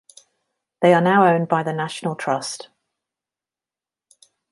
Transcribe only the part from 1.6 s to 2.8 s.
the National Trust.